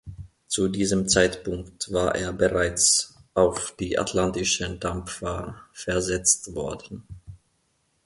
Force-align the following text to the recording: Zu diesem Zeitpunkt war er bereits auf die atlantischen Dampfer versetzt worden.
Zu 0.47 0.67
diesem 0.69 1.07
Zeitpunkt 1.07 1.93
war 1.93 2.15
er 2.15 2.33
bereits 2.33 3.19
auf 3.35 3.75
die 3.77 3.99
atlantischen 3.99 4.79
Dampfer 4.79 5.61
versetzt 5.73 6.55
worden. 6.55 7.03